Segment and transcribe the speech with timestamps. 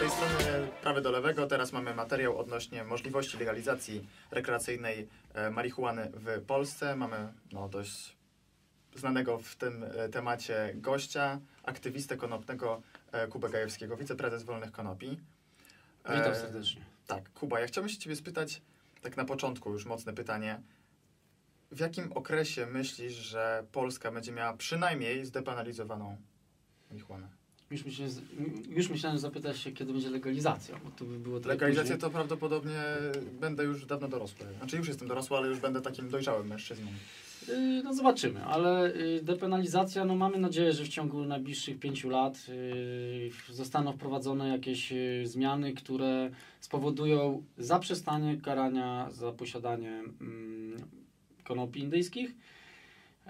[0.00, 1.46] tej strony prawy do lewego.
[1.46, 6.96] Teraz mamy materiał odnośnie możliwości legalizacji rekreacyjnej e, marihuany w Polsce.
[6.96, 8.16] Mamy no, dość
[8.94, 12.82] znanego w tym e, temacie gościa, aktywistę konopnego
[13.12, 15.20] e, Kubę Gajewskiego, wiceprezes Wolnych Konopi.
[16.04, 16.82] Witam serdecznie.
[17.06, 18.62] Tak, Kuba, ja chciałbym się Ciebie spytać,
[19.02, 20.60] tak na początku już mocne pytanie.
[21.70, 26.16] W jakim okresie myślisz, że Polska będzie miała przynajmniej zdepenalizowaną
[26.90, 27.39] marihuanę?
[27.70, 28.14] Już myślałem,
[28.68, 31.98] już myślałem że zapytać się, kiedy będzie legalizacja, bo to by było Legalizacja później.
[31.98, 32.82] to prawdopodobnie
[33.40, 34.46] będę już dawno dorosły.
[34.58, 36.86] Znaczy już jestem dorosły, ale już będę takim dojrzałym mężczyzną.
[37.48, 42.46] Y, No zobaczymy, ale y, depenalizacja, no mamy nadzieję, że w ciągu najbliższych pięciu lat
[42.48, 44.92] y, zostaną wprowadzone jakieś
[45.24, 49.90] zmiany, które spowodują zaprzestanie karania za posiadanie
[50.20, 50.76] mm,
[51.44, 52.34] konopi indyjskich.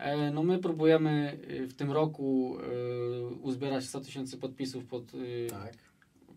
[0.01, 5.47] E, No my próbujemy y, w tym roku y, uzbierać 100 tysięcy podpisów pod y,
[5.51, 5.73] Tak.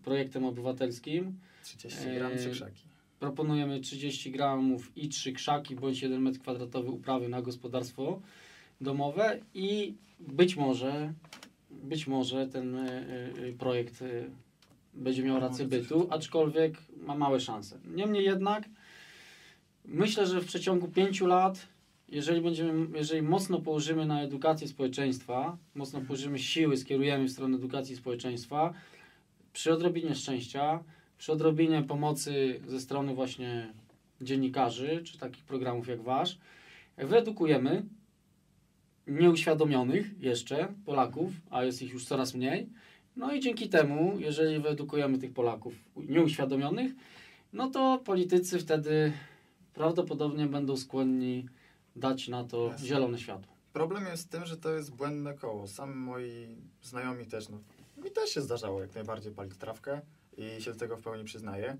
[0.04, 1.38] projektem obywatelskim.
[1.62, 2.82] 30 gram, Eee, trzy krzaki.
[3.20, 8.20] Proponujemy 30 gramów i 3 krzaki bądź 1 metr kwadratowy uprawy na gospodarstwo
[8.80, 11.12] domowe i być może,
[11.70, 14.04] być może ten y, projekt
[14.94, 16.74] będzie miał rację bytu, aczkolwiek
[17.06, 17.78] ma małe szanse.
[17.94, 18.64] Niemniej jednak
[19.84, 21.66] myślę, że w przeciągu 5 lat,
[22.08, 27.96] jeżeli będziemy, jeżeli mocno położymy na edukację społeczeństwa, mocno położymy siły, skierujemy w stronę edukacji
[27.96, 28.74] społeczeństwa,
[29.52, 30.84] przy odrobinie szczęścia,
[31.18, 33.72] przy odrobinie pomocy ze strony właśnie
[34.20, 36.38] dziennikarzy, czy takich programów jak wasz,
[36.96, 37.82] wyedukujemy
[39.06, 42.68] nieuświadomionych jeszcze Polaków, a jest ich już coraz mniej.
[43.16, 46.92] No i dzięki temu, jeżeli wyedukujemy tych Polaków nieuświadomionych,
[47.52, 49.12] no to politycy wtedy
[49.74, 51.46] prawdopodobnie będą skłonni
[51.96, 52.86] dać na to Jasne.
[52.86, 53.54] zielone światło.
[53.72, 55.66] Problem jest w tym, że to jest błędne koło.
[55.68, 57.58] Sam moi znajomi też, no,
[58.04, 60.00] mi też się zdarzało jak najbardziej palić trawkę
[60.36, 61.76] i się do tego w pełni przyznaję,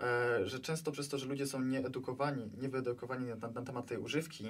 [0.00, 4.44] e, że często przez to, że ludzie są nieedukowani, niewyedukowani na, na temat tej używki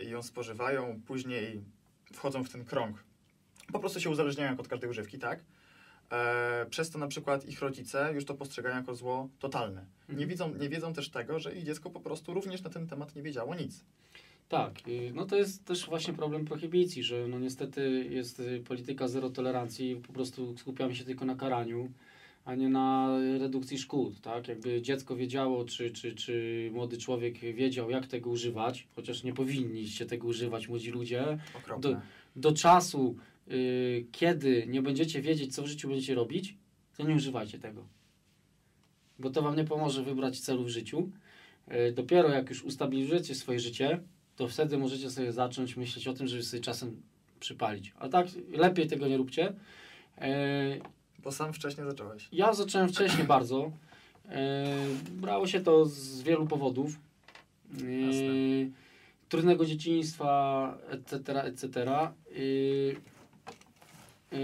[0.00, 1.64] i ją spożywają, później
[2.12, 3.04] wchodzą w ten krąg.
[3.72, 5.44] Po prostu się uzależniają od każdej używki, tak?
[6.12, 9.80] E, przez to na przykład ich rodzice już to postrzegają jako zło totalne.
[10.08, 10.28] Nie, Mhm.
[10.28, 13.22] widzą, nie wiedzą też tego, że ich dziecko po prostu również na ten temat nie
[13.22, 13.84] wiedziało nic.
[14.52, 19.08] Tak, y, no to jest też właśnie problem prohibicji, że no niestety jest y, polityka
[19.08, 21.92] zero tolerancji, po prostu skupiamy się tylko na karaniu,
[22.44, 24.48] a nie na redukcji szkód, tak?
[24.48, 30.06] Jakby dziecko wiedziało, czy, czy, czy młody człowiek wiedział, jak tego używać, chociaż nie powinniście
[30.06, 32.00] tego używać, młodzi ludzie, Okropne.
[32.36, 33.16] do czasu,
[33.48, 36.56] y, kiedy nie będziecie wiedzieć, co w życiu będziecie robić,
[36.96, 37.86] to nie używajcie tego.
[39.18, 41.10] Bo to wam nie pomoże wybrać celu w życiu.
[41.94, 44.00] Dopiero jak już ustabilizujecie swoje życie,
[44.42, 47.02] to wtedy możecie sobie zacząć myśleć o tym, żeby sobie czasem
[47.40, 47.92] przypalić.
[47.98, 48.26] A tak
[48.56, 49.48] lepiej tego nie róbcie.
[49.48, 49.52] Y,
[51.18, 52.28] Bo sam wcześniej zacząłeś.
[52.32, 53.72] ja zacząłem wcześniej bardzo.
[54.28, 54.66] E,
[55.10, 56.96] brało się to z wielu powodów.
[57.80, 58.22] E, Jasne.
[59.28, 61.90] trudnego dzieciństwa, etc., etc.
[61.90, 62.04] E,
[64.32, 64.38] e,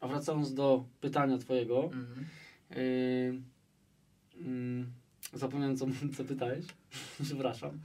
[0.00, 2.24] a wracając do pytania twojego, Mhm.
[5.34, 5.86] Zapomniałem co,
[6.16, 6.64] co pytałeś.
[7.24, 7.80] Przepraszam.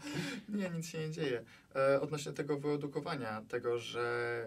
[0.49, 1.43] Nie, nic się nie dzieje.
[1.75, 4.45] E, odnośnie tego wyedukowania, tego, że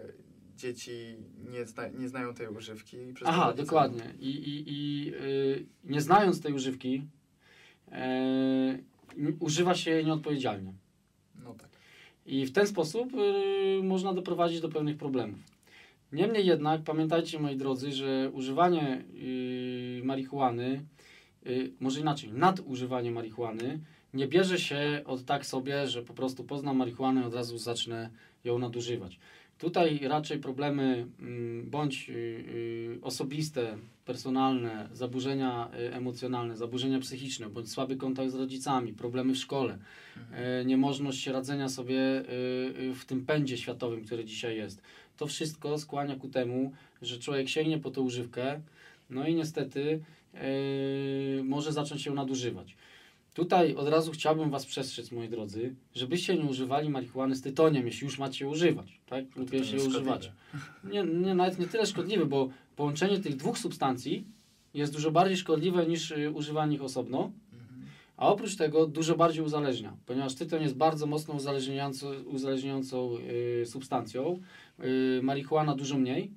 [0.57, 1.15] dzieci
[1.51, 2.97] nie, zna, nie znają tej używki.
[3.25, 4.13] Aha, dokładnie.
[4.19, 7.03] I, i, i y, nie znając tej używki,
[7.91, 8.77] e,
[9.39, 10.73] używa się jej nieodpowiedzialnie.
[11.43, 11.69] No tak.
[12.25, 15.39] I w ten sposób y, można doprowadzić do pewnych problemów.
[16.11, 20.85] Niemniej jednak pamiętajcie, moi drodzy, że używanie y, marihuany,
[21.79, 23.79] może inaczej, nadużywanie marihuany,
[24.13, 28.09] nie bierze się od tak sobie, że po prostu poznam marihuanę i od razu zacznę
[28.43, 29.19] ją nadużywać.
[29.57, 37.71] Tutaj raczej problemy mm, bądź y, y, osobiste, personalne, zaburzenia y, emocjonalne, zaburzenia psychiczne, bądź
[37.71, 39.77] słaby kontakt z rodzicami, problemy w szkole,
[40.17, 40.67] Mhm.
[40.67, 42.23] niemożność radzenia sobie
[42.95, 44.81] w tym pędzie światowym, który dzisiaj jest.
[45.17, 46.71] To wszystko skłania ku temu,
[47.01, 48.61] że człowiek sięgnie po tą używkę,
[49.09, 49.99] no i niestety
[50.33, 52.75] e, może zacząć ją nadużywać.
[53.33, 58.05] Tutaj od razu chciałbym Was przestrzec, moi drodzy, żebyście nie używali marihuany z tytoniem, jeśli
[58.05, 59.35] już macie używać, tak?
[59.35, 60.33] Lub jeśli używacie.
[60.83, 64.25] Nie, nie, nawet nie tyle szkodliwe, bo połączenie tych dwóch substancji
[64.73, 67.31] jest dużo bardziej szkodliwe niż y, używanie ich osobno.
[67.53, 67.81] Mhm.
[68.17, 73.17] A oprócz tego dużo bardziej uzależnia, ponieważ tytoń jest bardzo mocno uzależniającą, uzależniającą
[73.61, 74.39] y, substancją,
[74.83, 76.31] y, marihuana dużo mniej.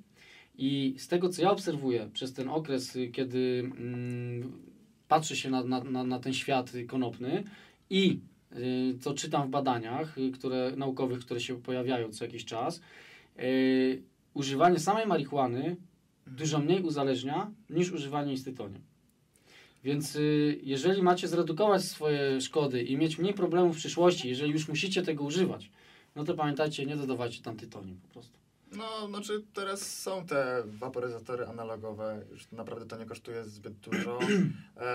[0.58, 4.52] I z tego, co ja obserwuję przez ten okres, kiedy mm,
[5.08, 7.44] patrzę się na, na, na, ten świat konopny
[7.90, 8.20] i
[8.56, 12.80] y, co czytam w badaniach y, które, naukowych, które się pojawiają co jakiś czas,
[13.38, 14.02] y,
[14.34, 15.76] używanie samej marihuany
[16.26, 18.80] dużo mniej uzależnia niż używanie z tytoniem.
[19.84, 24.68] Więc y, jeżeli macie zredukować swoje szkody i mieć mniej problemów w przyszłości, jeżeli już
[24.68, 25.70] musicie tego używać,
[26.16, 28.45] no to pamiętajcie, nie dodawajcie tam tytonium po prostu.
[28.72, 34.18] No, znaczy teraz są te waporyzatory analogowe, już naprawdę to nie kosztuje zbyt dużo.
[34.76, 34.86] E,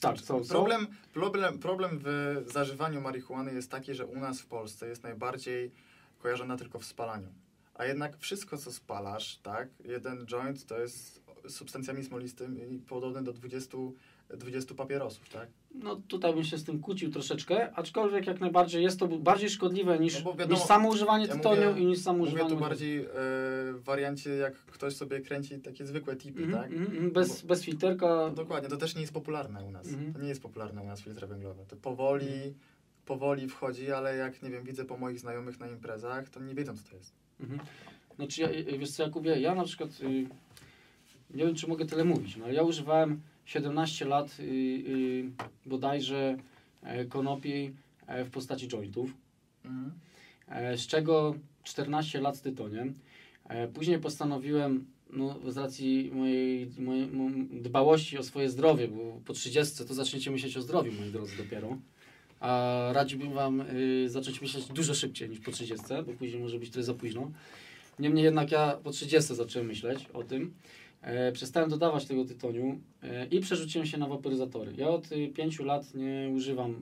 [0.00, 4.88] Tak, są, problem, problem, problem w zażywaniu marihuany jest taki, że u nas w Polsce
[4.88, 5.72] jest najbardziej
[6.18, 7.28] kojarzona tylko w spalaniu.
[7.74, 13.78] A jednak wszystko, co spalasz, tak, jeden joint to jest substancjami smolistymi podobny do 20,
[14.30, 15.48] 20 papierosów, tak?
[15.74, 19.98] No tutaj bym się z tym kłócił troszeczkę, aczkolwiek jak najbardziej jest to bardziej szkodliwe
[19.98, 22.50] niż, No bo wiadomo, niż samo używanie ja tytoniu mówię- i niż samo Mówię używanie
[22.50, 22.68] tu marihuany.
[22.70, 23.08] bardziej e,
[23.72, 26.72] w wariancie, jak ktoś sobie kręci takie zwykłe tipy, Mhm, tak?
[26.72, 28.06] mhm, mhm, bez, bez filterka.
[28.06, 29.86] No dokładnie, to też nie jest popularne u nas.
[29.88, 30.12] Mhm.
[30.12, 31.64] To nie jest popularne u nas filtry węglowe.
[31.68, 32.54] To powoli,
[33.06, 36.76] powoli wchodzi, ale jak nie wiem, widzę po moich znajomych na imprezach, to nie wiedzą
[36.76, 37.12] co to jest.
[37.40, 37.60] Mhm.
[38.16, 38.48] Znaczy, ja,
[38.78, 40.26] wiesz co, Jakubie, ja na przykład, y,
[41.30, 45.30] nie wiem, czy mogę tyle mówić, no ale ja używałem 17 lat y, y,
[45.66, 46.36] bodajże
[46.82, 47.70] e, konopi
[48.06, 49.14] e, w postaci jointów,
[49.64, 49.92] Mhm.
[50.48, 51.34] e, z czego
[51.64, 52.94] 14 lat z tytoniem.
[53.74, 59.84] Później postanowiłem, no, z racji mojej, mojej mo- dbałości o swoje zdrowie, bo po 30
[59.84, 61.78] to zaczniecie myśleć o zdrowiu, moi drodzy, dopiero.
[62.40, 66.70] A radziłbym Wam y, zacząć myśleć dużo szybciej niż po 30, bo później może być
[66.70, 67.30] trochę za późno.
[67.98, 70.54] Niemniej jednak ja po 30 zacząłem myśleć o tym.
[71.02, 74.72] E, przestałem dodawać tego tytoniu e, i przerzuciłem się na waporyzatory.
[74.76, 76.74] Ja od 5 lat nie używam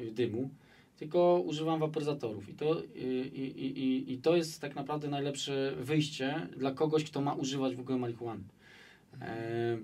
[0.00, 0.50] y, dymu,
[0.96, 2.48] tylko używam waporyzatorów.
[2.48, 2.84] I to, y,
[4.08, 8.44] i, to jest tak naprawdę najlepsze wyjście dla kogoś, kto ma używać w ogóle marihuany.
[9.20, 9.78] E,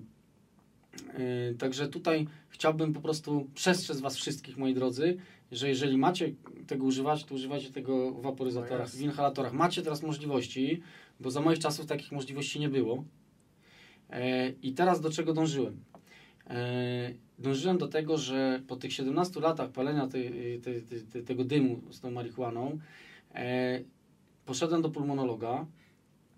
[1.13, 5.17] e, także tutaj chciałbym po prostu przestrzec Was wszystkich, moi drodzy,
[5.51, 6.33] że jeżeli macie
[6.67, 8.99] tego używać, to używajcie tego w No waporyzatorach, jasne.
[8.99, 9.53] w inhalatorach.
[9.53, 10.81] Macie teraz możliwości,
[11.19, 13.03] bo za moich czasów takich możliwości nie było.
[14.09, 15.83] E, I teraz do czego dążyłem?
[16.49, 20.81] E, dążyłem do tego, że po tych 17 latach palenia tej, tej,
[21.11, 22.79] tej, tego dymu z tą marihuaną,
[23.35, 23.79] e,
[24.45, 25.65] poszedłem do pulmonologa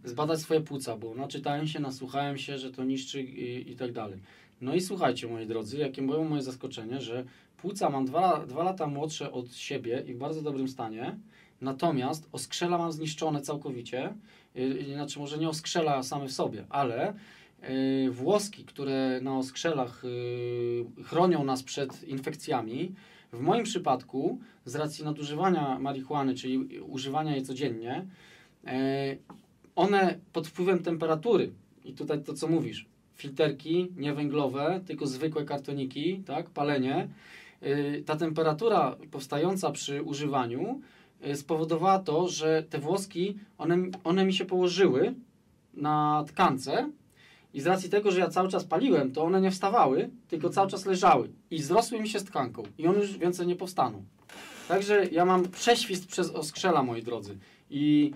[0.04, 4.20] zbadać swoje płuca, bo naczytałem się, nasłuchałem się, że to niszczy i, i tak dalej.
[4.62, 7.26] No i słuchajcie, moi drodzy, jakie było moje zaskoczenie, że
[7.58, 11.18] płuca mam dwa, dwa lata młodsze od siebie i w bardzo dobrym stanie,
[11.62, 14.14] natomiast oskrzela mam zniszczone całkowicie,
[14.56, 17.14] yy, znaczy może nie oskrzela same w sobie, ale
[18.10, 22.94] włoski, które na oskrzelach yy, chronią nas przed infekcjami,
[23.34, 28.06] w moim przypadku, z racji nadużywania marihuany, czyli używania jej codziennie,
[28.64, 28.72] yy,
[29.76, 31.52] one pod wpływem temperatury,
[31.86, 37.08] i tutaj to co mówisz, filterki nie węglowe, tylko zwykłe kartoniki, tak, palenie,
[38.06, 40.82] ta temperatura powstająca przy używaniu
[41.36, 45.14] spowodowała to, że te włoski, one, one mi się położyły
[45.74, 46.92] na tkance
[47.54, 50.70] i z racji tego, że ja cały czas paliłem, to one nie wstawały, tylko cały
[50.70, 54.04] czas leżały i zrosły mi się z tkanką i one już więcej nie powstaną.
[54.68, 57.38] Także ja mam prześwist przez oskrzela, moi drodzy.
[57.70, 58.12] I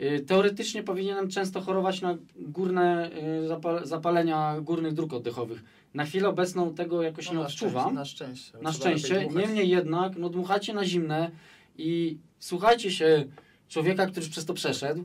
[0.00, 3.10] y, teoretycznie powinienem często chorować na górne
[3.44, 5.64] y, zapal zapalenia górnych dróg oddechowych.
[5.94, 7.94] Na chwilę obecną tego jakoś No, nie odczuwam.
[7.94, 8.58] Na szczęście.
[8.62, 9.28] Na szczęście.
[9.36, 11.30] Niemniej jednak, no dmuchacie na zimne
[11.78, 13.24] i słuchajcie się
[13.68, 15.04] człowieka, który już przez to przeszedł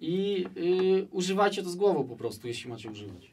[0.00, 3.30] i y, używajcie to z głową po prostu, jeśli macie używać.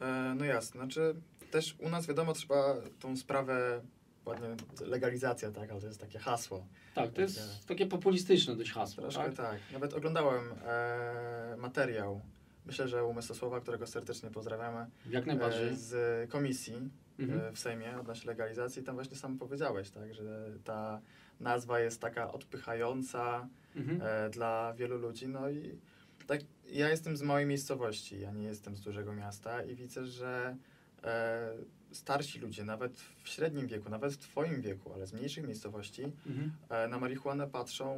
[0.00, 1.14] E, no jasne, znaczy
[1.50, 3.80] też u nas wiadomo trzeba tą sprawę,
[4.24, 4.46] ładnie
[4.86, 6.66] legalizacja, tak, ale to jest takie hasło.
[6.94, 9.02] Tak, to jest takie populistyczne dość hasło.
[9.02, 9.34] Troszkę Tak?
[9.34, 9.58] tak.
[9.72, 12.20] Nawet oglądałem e, materiał,
[12.66, 15.68] myślę, że u Mysłosława, którego serdecznie pozdrawiamy, Jak najbardziej.
[15.68, 17.40] e, z komisji Mhm.
[17.40, 18.82] e, w Sejmie odnośnie legalizacji.
[18.82, 21.00] Tam właśnie sam powiedziałeś, tak, że ta
[21.40, 24.00] nazwa jest taka odpychająca Mhm.
[24.02, 25.28] e, dla wielu ludzi.
[25.28, 25.78] No i
[26.26, 30.56] tak, ja jestem z małej miejscowości, ja nie jestem z dużego miasta i widzę, że
[31.04, 31.52] e,
[31.92, 36.52] starsi ludzie, nawet w średnim wieku, nawet w twoim wieku, ale z mniejszych miejscowości, Mhm.
[36.68, 37.96] e, na marihuanę patrzą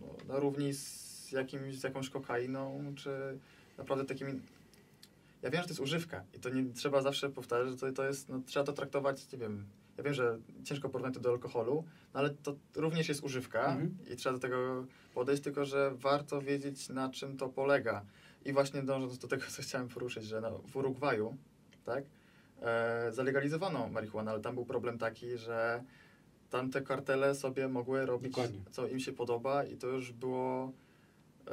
[0.00, 3.38] no, na równi z, jakimś, z jakąś kokainą, czy
[3.78, 4.40] naprawdę takimi...
[5.42, 8.04] Ja wiem, że to jest używka i to nie trzeba zawsze powtarzać, że to, to
[8.04, 9.66] jest, no, trzeba to traktować, nie wiem,
[10.02, 13.96] ja wiem, że ciężko porównać to do alkoholu, no, ale to również jest używka Mhm.
[14.12, 18.04] i trzeba do tego podejść, tylko że warto wiedzieć, na czym to polega.
[18.44, 21.36] I właśnie dążąc do tego, co chciałem poruszyć, że no, w Urugwaju,
[21.84, 22.04] tak,
[22.62, 25.84] e, zalegalizowano marihuanę, ale tam był problem taki, że
[26.50, 28.60] tamte kartele sobie mogły robić, Dokładnie.
[28.70, 30.72] co im się podoba i to już było
[31.46, 31.50] e,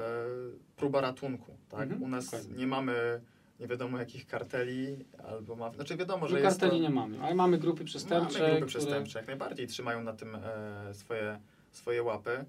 [0.75, 1.81] próba ratunku, tak?
[1.81, 2.55] Mhm, U nas dokładnie.
[2.57, 3.21] nie mamy
[3.59, 7.21] nie wiadomo jakich karteli, albo ma, znaczy wiadomo, że No, jest karteli to, nie mamy,
[7.21, 8.39] ale mamy grupy przestępcze.
[8.39, 11.39] Mamy grupy które- przestępcze, jak najbardziej trzymają na tym e, swoje,
[11.71, 12.45] swoje łapy.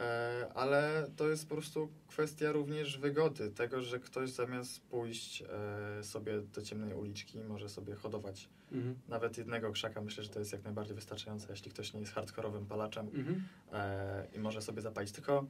[0.00, 5.42] E, ale to jest po prostu kwestia również wygody, tego, że ktoś zamiast pójść
[5.98, 8.96] e, sobie do ciemnej uliczki, może sobie hodować Mhm.
[9.08, 10.00] nawet jednego krzaka.
[10.00, 13.42] Myślę, że to jest jak najbardziej wystarczające, jeśli ktoś nie jest hardkorowym palaczem Mhm.
[13.72, 15.12] e, i może sobie zapalić.
[15.12, 15.46] Tylko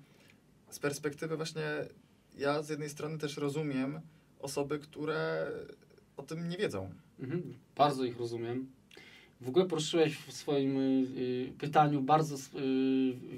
[0.71, 1.63] z perspektywy właśnie
[2.39, 4.01] ja z jednej strony też rozumiem
[4.41, 5.51] osoby, które
[6.17, 6.91] o tym nie wiedzą.
[7.21, 7.55] Mhm.
[7.77, 8.67] Bardzo ich rozumiem.
[9.41, 12.39] W ogóle poruszyłeś w swoim y, y, pytaniu bardzo y,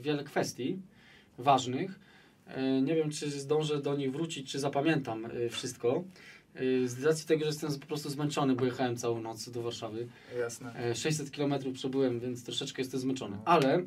[0.00, 0.78] wiele kwestii
[1.38, 2.00] ważnych.
[2.46, 6.04] E, nie wiem, czy zdążę do nich wrócić, czy zapamiętam y, wszystko.
[6.60, 10.08] Y, z racji tego, że jestem po prostu zmęczony, bo jechałem całą noc do Warszawy.
[10.38, 10.74] Jasne.
[10.74, 13.36] E, 600 km przebyłem, więc troszeczkę jestem zmęczony.
[13.44, 13.82] Ale y,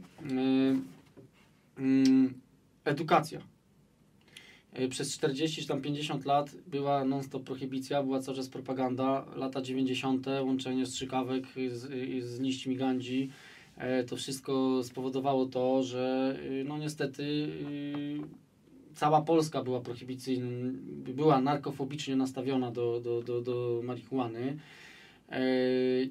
[1.80, 2.34] y,
[2.86, 3.42] edukacja.
[4.80, 9.26] Y, Przez 40 czy tam 50 lat była non-stop prohibicja, była cały czas propaganda.
[9.36, 10.26] Lata 90.
[10.44, 11.80] łączenie strzykawek z,
[12.26, 13.30] z liśćmi gandzi.
[13.78, 18.42] E, To wszystko spowodowało to, że y, no niestety y,
[18.96, 20.48] cała Polska była prohibicyjna,
[21.16, 24.58] była narkofobicznie nastawiona do, do, do, do marihuany.
[25.32, 25.40] E,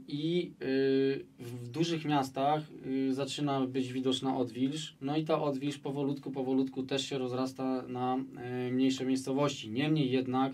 [0.09, 6.31] I y, w dużych miastach y, zaczyna być widoczna odwilż, no i ta odwilż powolutku,
[6.31, 9.71] powolutku też się rozrasta na e, mniejsze miejscowości.
[9.71, 10.53] Niemniej jednak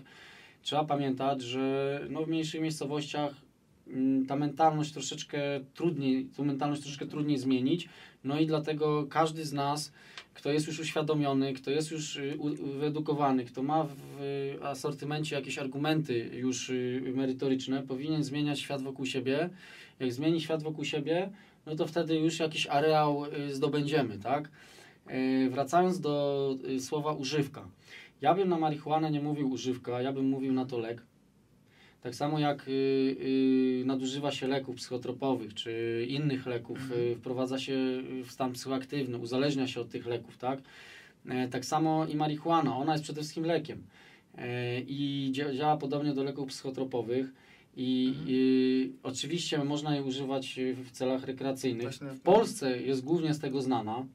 [0.61, 3.46] trzeba pamiętać, że no, w mniejszych miejscowościach
[4.27, 5.39] ta mentalność troszeczkę
[5.73, 7.89] trudniej, tą mentalność troszeczkę trudniej zmienić,
[8.23, 9.91] no i dlatego każdy z nas,
[10.33, 12.37] kto jest już uświadomiony, kto jest już y,
[12.79, 19.49] wyedukowany, kto ma w asortymencie jakieś argumenty już y, merytoryczne, powinien zmieniać świat wokół siebie.
[19.99, 21.29] Jak zmieni świat wokół siebie,
[21.65, 24.49] no to wtedy już jakiś areał y, zdobędziemy, tak?
[25.49, 27.67] Wracając do słowa używka.
[28.21, 31.01] Ja bym na marihuanę nie mówił używka, ja bym mówił na to lek.
[32.01, 37.01] Tak samo jak y, y, nadużywa się leków psychotropowych czy innych leków, Mhm.
[37.01, 37.77] y, wprowadza się
[38.23, 40.59] w stan psychoaktywny, uzależnia się od tych leków, tak?
[41.29, 43.83] E, tak samo i marihuana, ona jest przede wszystkim lekiem
[44.37, 47.27] e, i dzia działa podobnie do leków psychotropowych
[47.77, 48.27] i Mhm.
[48.29, 51.81] y, oczywiście można je używać w celach rekreacyjnych.
[51.83, 54.05] Właśnie W Polsce jest głównie z tego znana,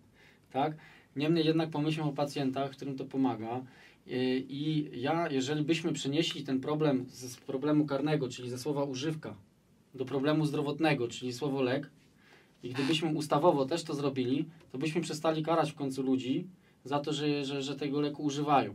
[0.52, 0.72] tak?
[1.16, 3.62] Niemniej jednak pomyślmy o pacjentach, którym to pomaga.
[4.06, 9.34] Y, I ja, jeżeli byśmy przenieśli ten problem z problemu karnego, czyli ze słowa używka,
[9.94, 11.90] do problemu zdrowotnego, czyli słowo lek,
[12.62, 16.46] i gdybyśmy ustawowo też to zrobili, to byśmy przestali karać w końcu ludzi
[16.84, 18.74] za to, że, że, że tego leku używają.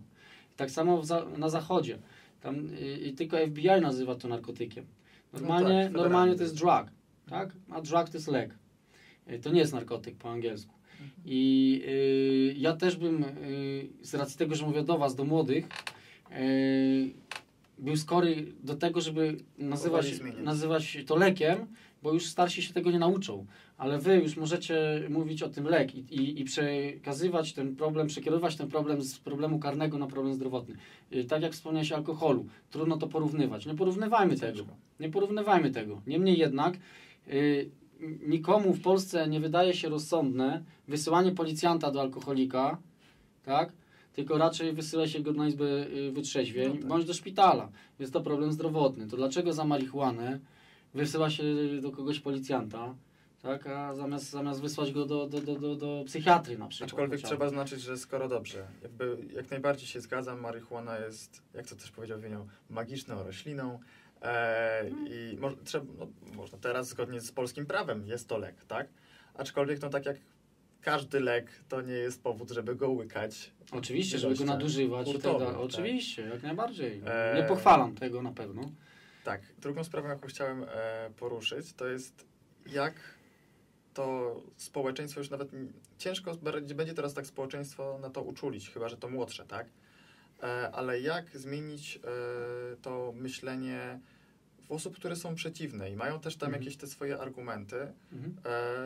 [0.55, 1.97] Tak samo za, na zachodzie.
[2.41, 4.85] Tam y, y, tylko FBI nazywa to narkotykiem.
[5.33, 6.85] Normalnie, No tak, normalnie to jest drug,
[7.29, 7.51] tak?
[7.69, 8.57] A drug to jest lek.
[9.41, 10.76] To nie jest narkotyk po angielsku.
[11.25, 15.67] I y, ja też bym, y, z racji tego, że mówię do Was, do młodych,
[16.31, 17.11] y,
[17.79, 20.05] był skory do tego, żeby nazywać,
[20.43, 21.67] nazywać to lekiem,
[22.03, 23.45] bo już starsi się tego nie nauczą.
[23.77, 28.55] Ale Wy już możecie mówić o tym lek i, i, i przekazywać ten problem, przekierować
[28.55, 30.75] ten problem z problemu karnego na problem zdrowotny.
[31.13, 33.65] Y, tak jak wspomniałeś o alkoholu, trudno to porównywać.
[33.65, 34.65] Nie porównywajmy tego.
[34.99, 36.01] Nie porównywajmy tego.
[36.07, 36.77] Niemniej jednak
[37.27, 37.69] y,
[38.27, 42.77] nikomu w Polsce nie wydaje się rozsądne wysyłanie policjanta do alkoholika,
[43.43, 43.71] tak?
[44.13, 46.85] Tylko raczej wysyła się go na izbę y, wytrzeźwień No tak.
[46.85, 47.69] bądź do szpitala.
[47.99, 49.07] Jest to problem zdrowotny.
[49.07, 50.39] To dlaczego za marihuanę
[50.93, 51.43] wysyła się
[51.81, 52.95] do kogoś policjanta,
[53.41, 53.67] tak?
[53.67, 56.89] A zamiast, zamiast wysłać go do, do, do, do, do psychiatry na przykład.
[56.89, 57.35] Aczkolwiek chociażby.
[57.35, 61.91] trzeba znaczyć, że skoro dobrze, jakby jak najbardziej się zgadzam, marihuana jest, jak to też
[61.91, 63.79] powiedział Wienią, magiczną rośliną
[65.09, 68.87] i mo, trzeba, no, można teraz zgodnie z polskim prawem jest to lek, tak?
[69.33, 70.17] Aczkolwiek no tak jak
[70.81, 73.51] każdy lek, to nie jest powód, żeby go łykać.
[73.71, 75.53] Oczywiście, żeby go ilościach nadużywać tak hurtowych, dalej.
[75.53, 75.65] tak.
[75.65, 77.01] Oczywiście, jak najbardziej.
[77.05, 77.41] Eee.
[77.41, 78.71] Nie pochwalam tego na pewno.
[79.23, 82.25] Tak, drugą sprawą, jaką chciałem e, poruszyć, to jest
[82.65, 82.93] jak
[83.93, 85.49] to społeczeństwo już nawet
[85.97, 86.35] ciężko
[86.75, 89.67] będzie teraz tak społeczeństwo na to uczulić, chyba że to młodsze, tak?
[90.43, 93.99] E, ale jak zmienić e, to myślenie
[94.67, 96.63] w osób, które są przeciwne i mają też tam Mhm.
[96.63, 97.93] jakieś te swoje argumenty.
[98.11, 98.35] Mhm.
[98.45, 98.77] E,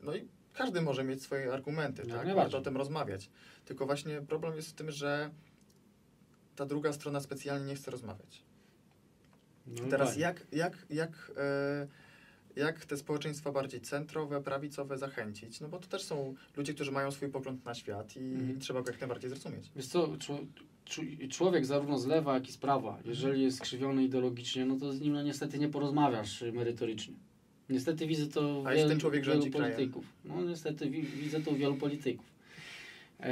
[0.00, 2.34] no i każdy może mieć swoje argumenty, Jak tak?
[2.36, 3.30] Warto o tym rozmawiać.
[3.64, 5.30] Tylko właśnie problem jest w tym, że
[6.56, 8.42] ta druga strona specjalnie nie chce rozmawiać.
[9.66, 11.32] No Teraz jak, jak, jak,
[12.56, 15.60] jak te społeczeństwa bardziej centrowe, prawicowe zachęcić?
[15.60, 18.60] No bo to też są ludzie, którzy mają swój pogląd na świat i Mhm.
[18.60, 19.70] trzeba go jak najbardziej zrozumieć.
[19.76, 20.08] Wiesz co,
[21.30, 25.00] człowiek zarówno z lewa, jak i z prawa, jeżeli jest skrzywiony ideologicznie, no to z
[25.00, 27.14] nim no, niestety nie porozmawiasz merytorycznie.
[27.70, 29.52] Niestety widzę to w wielu, wielu krajem?
[29.52, 30.04] polityków.
[30.24, 32.26] No niestety wi- widzę to u wielu polityków.
[33.20, 33.30] E,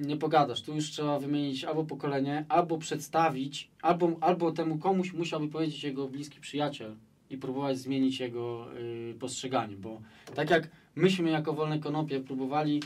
[0.00, 5.48] nie pogadasz, tu już trzeba wymienić albo pokolenie, albo przedstawić, albo, albo temu komuś musiałby
[5.48, 6.94] powiedzieć jego bliski przyjaciel
[7.30, 10.00] i próbować zmienić jego y, postrzeganie, bo
[10.34, 12.82] tak jak myśmy jako Wolne Konopie próbowali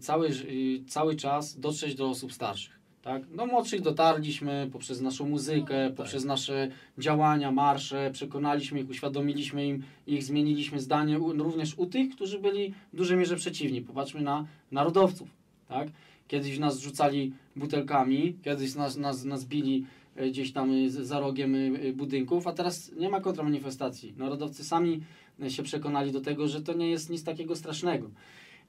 [0.00, 2.74] cały, y, cały czas dotrzeć do osób starszych.
[3.04, 3.26] Tak?
[3.26, 5.94] Do młodszych dotarliśmy poprzez naszą muzykę, No, tak.
[5.96, 12.38] poprzez nasze działania, marsze, przekonaliśmy ich, uświadomiliśmy im ich, zmieniliśmy zdanie również u tych, którzy
[12.38, 13.80] byli w dużej mierze przeciwni.
[13.80, 15.28] Popatrzmy na narodowców.
[15.68, 15.88] Tak?
[16.28, 19.86] Kiedyś nas rzucali butelkami, kiedyś nas, nas, nas bili
[20.16, 24.14] e, gdzieś tam e, za rogiem e, budynków, a teraz nie ma kontramanifestacji.
[24.16, 25.00] Narodowcy sami
[25.48, 28.10] się przekonali do tego, że to nie jest nic takiego strasznego.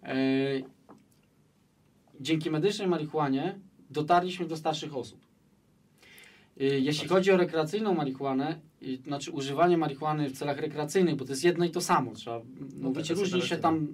[0.05, 0.15] E,
[2.19, 3.59] Dzięki medycznej marihuanie
[3.89, 5.19] dotarliśmy do starszych osób.
[6.59, 11.31] E, Jeśli chodzi o rekreacyjną marihuanę, e, znaczy używanie marihuany w celach rekreacyjnych, bo to
[11.31, 12.41] jest jedno i to samo, trzeba
[12.81, 13.88] mówić, tak, różni się tam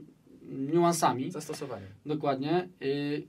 [0.74, 1.32] niuansami.
[1.32, 1.86] Zastosowanie.
[2.06, 2.70] Dokładnie.
[2.82, 3.28] Y,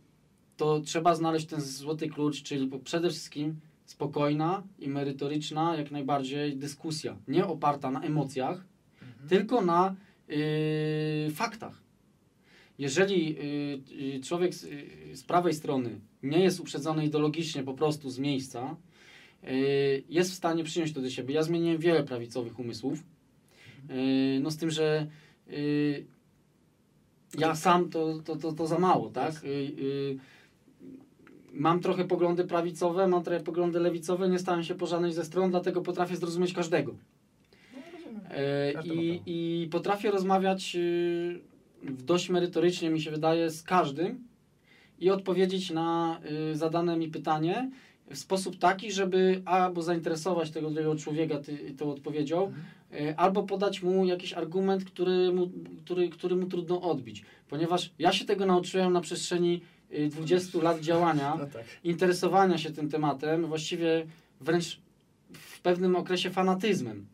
[0.57, 7.17] to trzeba znaleźć ten złoty klucz, czyli przede wszystkim spokojna i merytoryczna, jak najbardziej dyskusja.
[7.29, 8.65] Nie oparta na emocjach,
[9.03, 9.29] Mhm.
[9.29, 9.95] tylko na
[11.35, 11.82] faktach.
[12.83, 18.11] Jeżeli y, y, człowiek z, y, z prawej strony nie jest uprzedzony ideologicznie po prostu
[18.11, 18.77] z miejsca,
[20.09, 21.35] jest w stanie przyjąć to do siebie.
[21.35, 22.99] Ja zmieniłem wiele prawicowych umysłów.
[24.41, 25.07] No z tym, że
[27.39, 29.35] ja sam to, to, to, to za mało, tak?
[31.53, 35.51] Mam trochę poglądy prawicowe, mam trochę poglądy lewicowe, nie stałem się po żadnej ze stron,
[35.51, 36.95] dlatego potrafię zrozumieć każdego.
[38.75, 39.21] No, I.
[39.27, 40.77] I potrafię rozmawiać
[41.91, 44.25] dość merytorycznie, mi się wydaje, z każdym
[44.99, 46.21] i odpowiedzieć na
[46.53, 47.71] y, zadane mi pytanie
[48.11, 52.65] w sposób taki, żeby albo zainteresować tego drugiego człowieka ty, tą odpowiedzią, Mhm.
[53.11, 55.51] y, albo podać mu jakiś argument, który mu,
[55.85, 57.23] który, który mu trudno odbić.
[57.49, 59.61] Ponieważ ja się tego nauczyłem na przestrzeni
[59.93, 61.65] y, 20 lat działania No tak.
[61.85, 64.07] interesowania się tym tematem, właściwie
[64.41, 64.81] wręcz
[65.33, 67.07] w pewnym okresie fanatyzmem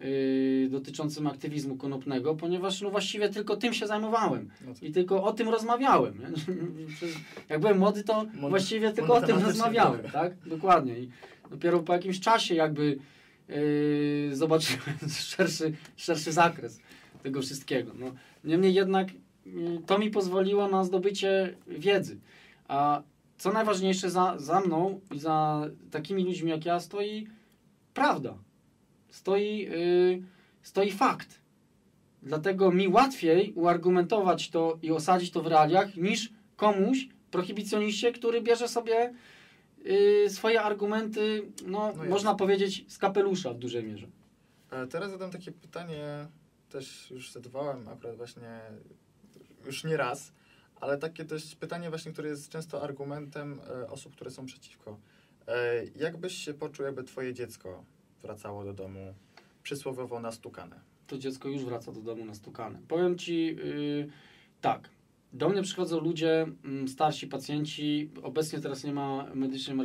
[0.00, 4.82] yy, dotyczącym aktywizmu konopnego, ponieważ no właściwie tylko tym się zajmowałem No tak.
[4.82, 6.14] i tylko o tym rozmawiałem.
[7.48, 10.12] Jak byłem młody, to Mon- właściwie tylko o tym rozmawiałem, byłem.
[10.12, 10.48] tak?
[10.48, 10.98] Dokładnie.
[10.98, 11.08] I
[11.50, 12.98] dopiero po jakimś czasie jakby
[13.48, 14.96] yy, zobaczyłem
[15.36, 16.80] szerszy, szerszy zakres
[17.22, 17.92] tego wszystkiego.
[17.98, 18.06] No,
[18.44, 19.08] niemniej jednak
[19.46, 22.18] yy, to mi pozwoliło na zdobycie wiedzy.
[22.68, 23.02] A
[23.38, 27.26] co najważniejsze za, za mną i za takimi ludźmi jak ja stoi
[27.94, 28.34] prawda.
[29.14, 30.22] Stoi, yy,
[30.62, 31.40] stoi fakt.
[32.22, 38.68] Dlatego mi łatwiej uargumentować to i osadzić to w realiach niż komuś, prohibicjoniście, który bierze
[38.68, 39.14] sobie
[39.84, 44.06] yy, swoje argumenty, no, No można powiedzieć, z kapelusza w dużej mierze.
[44.70, 46.26] E, Teraz zadam takie pytanie,
[46.68, 48.60] też już zadawałem akurat właśnie,
[49.66, 50.32] już nie raz,
[50.80, 54.98] ale takie też pytanie właśnie, które jest często argumentem e, osób, które są przeciwko.
[55.48, 57.84] E, Jak byś się poczuł, jakby twoje dziecko
[58.24, 59.14] wracało do domu
[59.62, 60.94] przysłowiowo nastukane?
[61.06, 62.78] to dziecko już wraca do domu nastukane.
[62.88, 64.08] Powiem Ci yy,
[64.60, 64.88] tak.
[65.32, 68.10] Do mnie przychodzą ludzie, mm, starsi pacjenci.
[68.22, 69.76] Obecnie teraz nie ma medycznej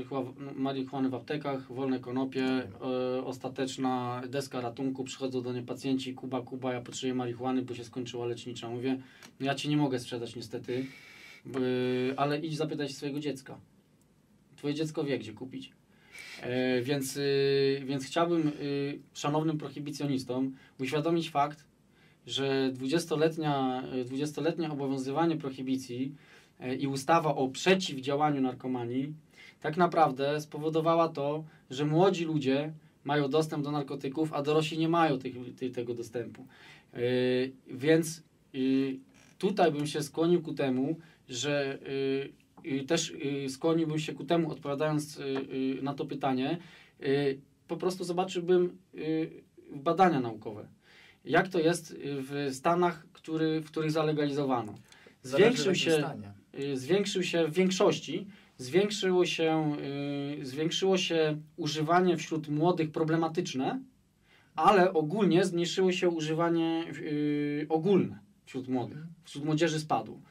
[0.55, 5.03] marihuany, w aptekach, wolne konopie, e, ostateczna deska ratunku.
[5.03, 8.69] Przychodzą do mnie pacjenci, Kuba, Kuba, ja potrzebuję marihuany, bo się skończyła lecznicza.
[8.69, 9.01] Mówię,
[9.39, 10.85] no ja Ci nie mogę sprzedać niestety,
[11.45, 13.59] by, ale idź zapytać swojego dziecka.
[14.55, 15.78] Twoje dziecko wie, gdzie kupić.
[16.41, 21.63] E, więc, y, więc chciałbym y, szanownym prohibicjonistom uświadomić fakt,
[22.27, 26.15] że 20-letnia, y, 20-letnie obowiązywanie prohibicji
[26.61, 29.13] y, i ustawa o przeciwdziałaniu narkomanii
[29.61, 35.19] tak naprawdę spowodowała to, że młodzi ludzie mają dostęp do narkotyków, a dorośli nie mają
[35.19, 36.47] tych, ty, tego dostępu.
[37.67, 38.23] Więc
[38.55, 38.99] y,
[39.37, 40.95] tutaj bym się skłonił ku temu,
[41.29, 41.79] że
[42.87, 46.57] też y, skłoniłbym się ku temu, odpowiadając y, y, na to pytanie,
[47.67, 48.77] po prostu zobaczyłbym
[49.71, 50.67] badania naukowe.
[51.25, 54.75] Jak to jest w Stanach, który, w których zalegalizowano?
[55.23, 56.03] Zwiększył się,
[56.73, 59.75] zwiększył się w większości, zwiększyło się,
[60.41, 63.79] zwiększyło się używanie wśród młodych problematyczne,
[64.55, 66.85] ale ogólnie zmniejszyło się używanie
[67.69, 68.19] ogólne
[68.49, 68.97] wśród młodych.
[68.97, 69.13] Mhm.
[69.23, 70.21] Wśród młodzieży spadło.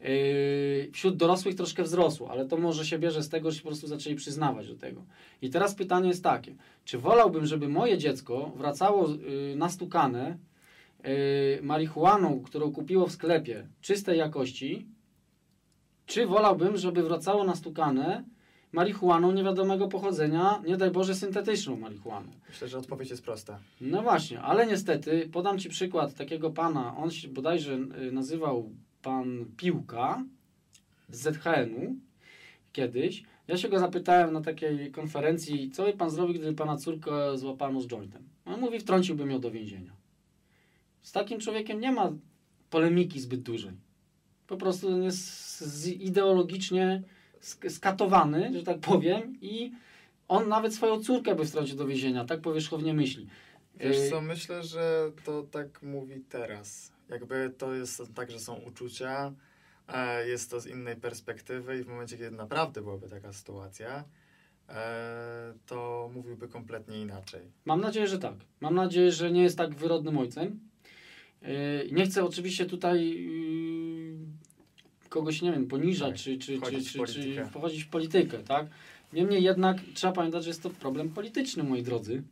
[0.00, 3.68] Yy, wśród dorosłych troszkę wzrosło, ale to może się bierze z tego, że się po
[3.68, 5.04] prostu zaczęli przyznawać do tego.
[5.42, 10.38] I teraz pytanie jest takie, czy wolałbym, żeby moje dziecko wracało yy, nastukane
[11.04, 11.10] yy,
[11.62, 14.86] marihuaną, którą kupiło w sklepie, czystej jakości,
[16.06, 18.24] czy wolałbym, żeby wracało nastukane
[18.72, 22.28] marihuaną niewiadomego pochodzenia, nie daj Boże syntetyczną marihuaną.
[22.48, 23.58] Myślę, że odpowiedź jest prosta.
[23.80, 27.78] No właśnie, ale niestety, podam Ci przykład takiego pana, on się bodajże
[28.12, 28.70] nazywał
[29.02, 30.24] pan Piłka
[31.08, 31.96] z ZHN-u
[32.72, 33.22] kiedyś.
[33.48, 37.80] Ja się go zapytałem na takiej konferencji, co by pan zrobił, gdyby pana córkę złapano
[37.80, 38.22] z jointem.
[38.44, 39.92] On mówi, wtrąciłbym ją do więzienia.
[41.02, 42.12] Z takim człowiekiem nie ma
[42.70, 43.72] polemiki zbyt dużej.
[44.46, 47.02] Po prostu on jest ideologicznie
[47.40, 49.72] sk- skatowany, że tak powiem, i
[50.28, 53.26] on nawet swoją córkę by wtrącił do więzienia, tak powierzchownie myśli.
[53.74, 56.92] Wiesz Y, co, myślę, że to tak mówi teraz.
[57.08, 59.32] Jakby to jest tak, że są uczucia,
[59.88, 64.04] e, jest to z innej perspektywy i w momencie, kiedy naprawdę byłaby taka sytuacja,
[64.68, 67.40] e, to mówiłby kompletnie inaczej.
[67.64, 68.34] Mam nadzieję, że tak.
[68.60, 70.60] Mam nadzieję, że nie jest tak wyrodnym ojcem.
[71.42, 77.06] Yy, Nie chcę oczywiście tutaj yy, kogoś, nie wiem, poniżać, Tak, czy, czy, czy, czy,
[77.06, 78.66] czy wchodzić w politykę, tak?
[79.12, 82.22] Niemniej jednak trzeba pamiętać, że jest to problem polityczny, moi drodzy.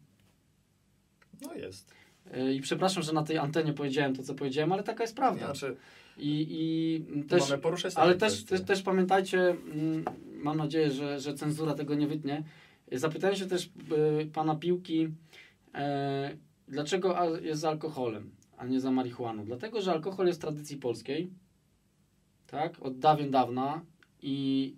[1.43, 1.96] No jest.
[2.35, 5.45] Yy, I przepraszam, że na tej antenie powiedziałem to, co powiedziałem, ale taka jest prawda.
[5.45, 5.77] Znaczy,
[6.19, 7.43] I, i też,
[7.95, 12.43] ale też, też, też pamiętajcie, mm, mam nadzieję, że, że cenzura tego nie wytnie.
[12.93, 13.71] Zapytałem się też
[14.23, 15.09] y, pana Piłki,
[15.75, 16.37] e,
[16.69, 19.45] dlaczego jest za alkoholem, a nie za marihuaną.
[19.45, 21.31] Dlatego, że alkohol jest w tradycji polskiej,
[22.47, 23.81] tak, od dawien dawna
[24.23, 24.75] i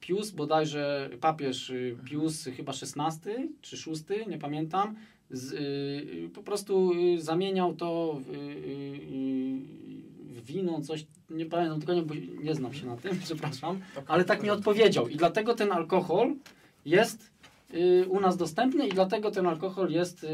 [0.00, 4.96] Pius, bodajże papież y, Pius chyba XVI czy VI, nie pamiętam,
[5.30, 5.56] z, y,
[6.26, 12.02] y, po prostu y, zamieniał to w, y, y, wino, coś, nie pamiętam, tylko nie,
[12.02, 16.34] bo nie znam się na tym, przepraszam, ale tak mi odpowiedział i dlatego ten alkohol
[16.84, 17.30] jest
[18.08, 20.26] u nas dostępny i dlatego ten alkohol jest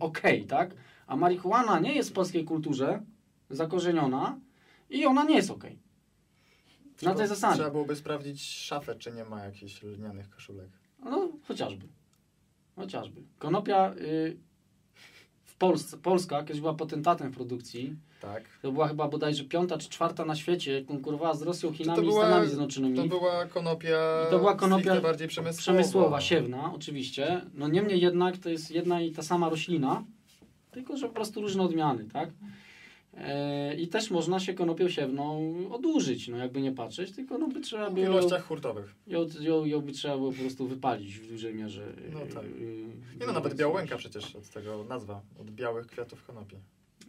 [0.00, 0.74] okej, tak?
[1.06, 3.02] A marihuana nie jest w polskiej kulturze
[3.50, 4.38] zakorzeniona
[4.90, 5.74] i ona nie jest okej.
[5.74, 7.54] Na Tylko tej zasadzie.
[7.54, 10.68] Trzeba byłoby sprawdzić szafę, czy nie ma jakichś lnianych koszulek.
[11.04, 11.86] No, chociażby.
[12.76, 13.22] Chociażby.
[13.38, 14.36] Konopia y,
[15.44, 17.96] w Polsce, Polska kiedyś była potentatem w produkcji.
[18.20, 18.42] Tak.
[18.62, 22.46] To była chyba bodajże piąta czy czwarta na świecie, konkurowała z Rosją, Chinami i Stanami
[22.46, 22.96] Zjednoczonymi.
[22.96, 25.62] To była konopia, I to była konopia bardziej przemysłowa.
[25.62, 27.40] Przemysłowa, siewna, oczywiście.
[27.54, 30.04] No niemniej jednak to jest jedna i ta sama roślina,
[30.70, 32.30] tylko że po prostu różne odmiany, tak?
[33.16, 37.60] E, I też można się konopią siewną odłużyć, no jakby nie patrzeć, tylko no by
[37.60, 38.94] trzeba W było, ilościach hurtowych.
[39.06, 41.92] ją, ją, ją by trzeba było po prostu wypalić w dużej mierze.
[42.12, 42.44] No tak.
[42.44, 42.86] Yy,
[43.20, 46.56] Nie no, nawet białęka przecież od tego nazwa, od białych kwiatów konopi.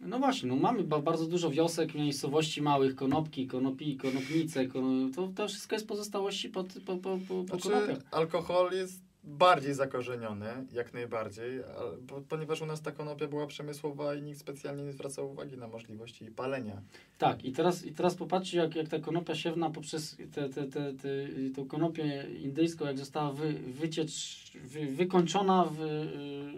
[0.06, 5.10] No właśnie, no mamy ba- bardzo dużo wiosek, miejscowości małych, konopki, konopi, konopnice, kono...
[5.14, 7.98] to, to wszystko jest pozostałości po, po, po, po, po Znaczy, konopiach.
[8.10, 11.60] alkohol jest bardziej zakorzeniony, jak najbardziej,
[12.02, 15.68] bo, ponieważ u nas ta konopia była przemysłowa i nikt specjalnie nie zwracał uwagi na
[15.68, 16.82] możliwości jej palenia.
[17.18, 20.92] Tak, i teraz, i teraz popatrzcie, jak, jak ta konopia siewna poprzez te, te, te,
[20.94, 21.08] te,
[21.56, 25.76] tą konopię indyjską, jak została wy, wyciecz, wy, wykończona w,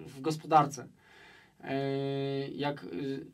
[0.06, 0.88] w gospodarce.
[1.64, 3.26] E, jak y,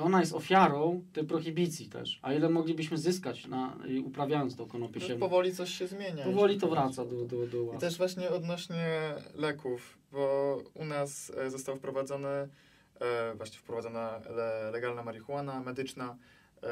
[0.00, 2.18] ona jest ofiarą tej prohibicji też.
[2.22, 5.28] A ile moglibyśmy zyskać na, uprawiając tą konopię No, siewną?
[5.28, 6.24] powoli coś się zmienia.
[6.24, 7.80] Powoli to wraca do, do, do I łaski.
[7.80, 15.02] też właśnie odnośnie leków, bo u nas e, został wprowadzony, e, właśnie wprowadzona le, legalna
[15.02, 16.16] marihuana medyczna,
[16.62, 16.68] e,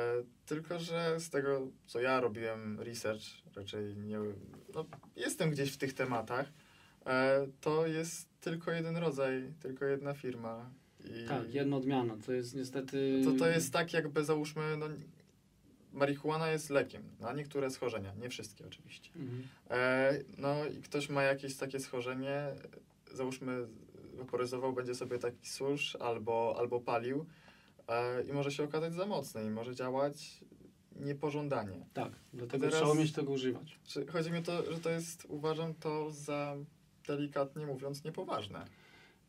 [0.47, 3.23] tylko że z tego, co ja robiłem research,
[3.57, 4.19] raczej nie,
[4.75, 4.85] no,
[5.17, 6.47] jestem gdzieś w tych tematach,
[7.07, 10.71] e, to jest tylko jeden rodzaj, tylko jedna firma.
[11.29, 12.17] Tak, jedna odmiana.
[12.27, 13.23] To jest niestety...
[13.25, 14.87] to, to jest tak jakby załóżmy, no,
[15.93, 19.11] marihuana jest lekiem na niektóre schorzenia, nie wszystkie oczywiście.
[19.17, 19.43] Mhm.
[19.71, 22.47] E, no i ktoś ma jakieś takie schorzenie,
[23.13, 23.67] załóżmy
[24.15, 27.27] waporyzował, będzie sobie taki susz albo, albo palił
[27.89, 30.45] e, i może się okazać za mocny i może działać
[31.01, 31.87] niepożądanie.
[31.93, 33.79] Tak, dlatego Teraz- trzeba umieć tego używać.
[34.13, 36.57] Chodzi mi o to, że to jest, uważam to za
[37.07, 38.65] delikatnie mówiąc niepoważne.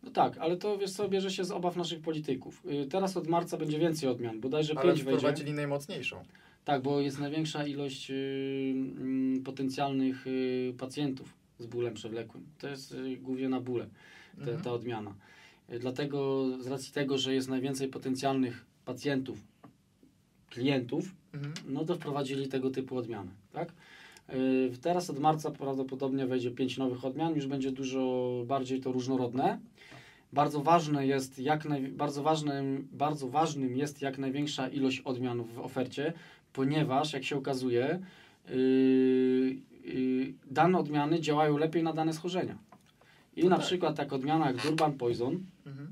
[0.04, 2.66] No tak, ale to wiesz co, bierze się z obaw naszych polityków.
[2.66, 5.18] Y, Teraz od marca będzie więcej odmian, bodajże Ale 5 wejdzie.
[5.20, 6.24] wprowadzili najmocniejszą.
[6.66, 12.46] Tak, bo jest największa ilość y, mm, potencjalnych y, pacjentów z bólem przewlekłym.
[12.60, 13.88] To jest głównie na bóle
[14.36, 14.62] te, Mhm.
[14.62, 15.14] ta odmiana.
[15.80, 19.38] Dlatego z racji tego, że jest najwięcej potencjalnych pacjentów,
[20.50, 21.54] klientów, Mhm.
[21.68, 23.74] no to wprowadzili tego typu odmiany, tak?
[24.34, 29.60] Yy, Teraz od marca prawdopodobnie wejdzie pięć nowych odmian, już będzie dużo bardziej to różnorodne.
[30.34, 35.60] Bardzo ważne jest jak naj, bardzo ważnym, bardzo ważnym jest jak największa ilość odmian w
[35.60, 36.14] ofercie,
[36.54, 38.00] ponieważ jak się okazuje,
[38.50, 42.58] yy, yy, dane odmiany działają lepiej na dane schorzenia.
[43.36, 43.66] I No na tak.
[43.66, 45.92] przykład tak odmiana jak Durban Poison, Mhm.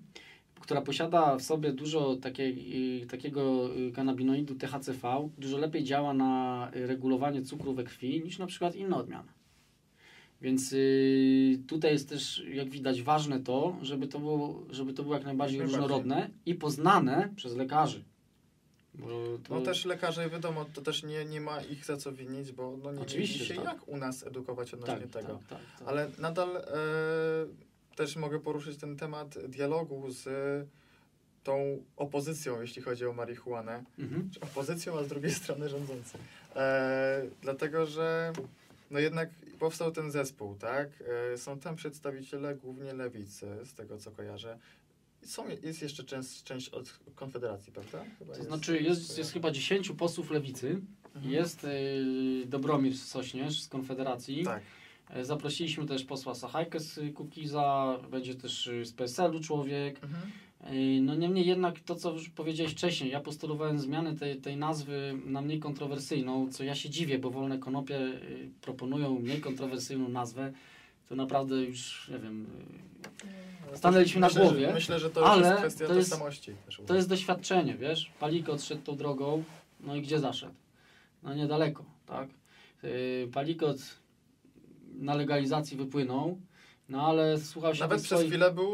[0.66, 6.88] Która posiada w sobie dużo takiej, takiego y, kanabinoidu THCV, dużo lepiej działa na y,
[6.88, 9.30] regulowanie cukru we krwi niż na przykład inne odmiany.
[10.42, 15.16] Więc y, tutaj jest też, jak widać, ważne to, żeby to było, żeby to było
[15.16, 18.04] jak najbardziej różnorodne i poznane przez lekarzy.
[18.94, 19.08] Bo
[19.44, 22.78] to, No też lekarze, wiadomo, to też nie, nie ma ich za co winić, bo
[22.84, 23.74] no nie Oczywiście, Oczywiście, się tak.
[23.74, 25.28] jak u nas edukować odnośnie tak, tego.
[25.28, 25.88] tak, tak, tak.
[25.88, 26.62] Ale nadal e,
[27.96, 30.28] też mogę poruszyć ten temat dialogu z
[31.44, 33.84] tą opozycją, jeśli chodzi o marihuanę.
[34.00, 34.30] Mhm.
[34.42, 36.18] Opozycją, a z drugiej strony rządzący.
[36.56, 38.34] E, dlatego, że
[38.92, 39.30] no jednak
[39.60, 40.90] powstał ten zespół, tak?
[41.34, 44.58] E, są tam przedstawiciele głównie lewicy, z tego co kojarzę.
[45.26, 48.06] Są, jest jeszcze część, część od Konfederacji, prawda?
[48.20, 50.82] Chyba To znaczy jest, jest chyba 10 posłów lewicy,
[51.16, 51.34] Mhm.
[51.34, 54.44] jest y, Dobromir Sośnierz z Konfederacji.
[54.44, 54.64] Tak.
[55.10, 60.04] E, Zaprosiliśmy też posła Sachajkę z Kukiza, będzie też y, z PSL-u człowiek.
[60.04, 60.32] Mhm.
[60.62, 65.18] E, No niemniej jednak to, co już powiedziałeś wcześniej, ja postulowałem zmianę tej, tej nazwy
[65.26, 70.52] na mniej kontrowersyjną, co ja się dziwię, bo Wolne Konopie y, proponują mniej kontrowersyjną nazwę.
[71.10, 72.46] To naprawdę już, nie wiem,
[73.74, 76.52] y, Stanęliśmy na myślę, głowie, Że, myślę, że to ale jest kwestia to jest- tożsamości.
[76.88, 78.12] to jest doświadczenie, wiesz?
[78.20, 79.44] Palikot szedł tą drogą,
[79.80, 80.54] no i gdzie zaszedł?
[81.24, 82.30] No niedaleko, tak?
[83.34, 83.78] Palikot
[85.00, 86.40] na legalizacji wypłynął,
[86.90, 88.70] no ale słuchał się Nawet przez swoich- chwilę był,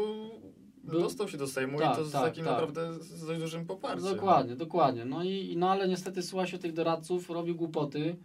[0.84, 2.52] dostał się do Sejmu Tak, i to z tak, takim tak.
[2.52, 4.14] naprawdę z dość dużym poparciem.
[4.16, 5.04] Dokładnie, dokładnie.
[5.04, 8.16] No, i, no ale niestety słucha się tych doradców, robi głupoty.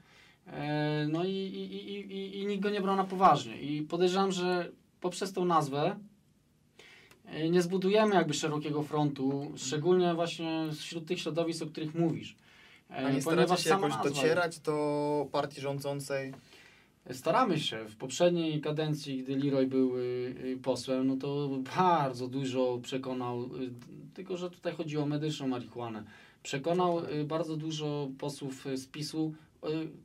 [0.47, 3.61] E, no i, i, i, i, i nikt go nie brał na poważnie.
[3.61, 5.95] I podejrzewam, że poprzez tą nazwę
[7.25, 12.35] e, nie zbudujemy jakby szerokiego frontu, szczególnie właśnie wśród tych środowisk, o których mówisz.
[12.89, 16.33] E, A nie staracie się jakoś docierać do partii rządzącej?
[17.11, 17.85] Staramy się.
[17.85, 20.01] W poprzedniej kadencji, gdy Leroy był y,
[20.45, 23.47] y, posłem, no to bardzo dużo przekonał, y,
[24.13, 26.03] tylko że tutaj chodzi o medyczną marihuanę.
[26.43, 29.33] Przekonał y, bardzo dużo posłów z PiSu,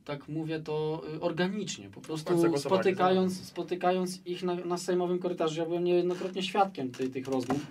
[0.05, 5.59] tak mówię to organicznie, po prostu spotykając, spotykając ich na, na sejmowym korytarzu.
[5.59, 7.67] Ja byłem niejednokrotnie świadkiem tej, tych rozmów.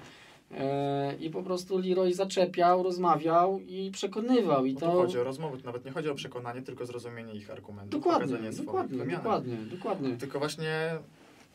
[0.58, 4.64] E, I po prostu Leroy zaczepiał, rozmawiał i przekonywał.
[4.64, 7.34] I No to to, chodzi o rozmowę, to nawet nie chodzi o przekonanie, tylko zrozumienie
[7.34, 10.16] ich argumentów, dokładnie, dokładnie, dokładnie, dokładnie.
[10.16, 10.98] Tylko właśnie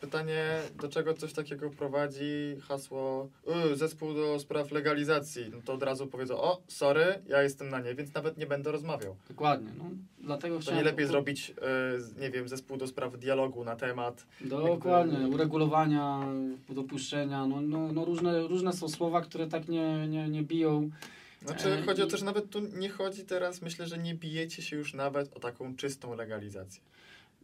[0.02, 0.44] pytanie,
[0.82, 3.30] do czego coś takiego prowadzi hasło
[3.74, 5.46] y, zespół do spraw legalizacji.
[5.52, 8.72] No to od razu powiedzą, o, sorry, ja jestem na nie, więc nawet nie będę
[8.72, 9.16] rozmawiał.
[9.30, 9.72] Dokładnie.
[9.78, 9.84] No,
[10.20, 11.50] dlatego To chciałem nie lepiej zrobić,
[12.18, 14.26] y, nie wiem, zespół do spraw dialogu na temat.
[14.42, 16.20] Dokładnie, jakby- uregulowania,
[16.70, 20.90] dopuszczenia, no, no, no różne, różne są słowa, które tak nie, nie, nie biją.
[21.46, 24.62] Znaczy, E, chodzi o to, że nawet tu nie chodzi teraz, myślę, że nie bijecie
[24.62, 26.82] się już nawet o taką czystą legalizację.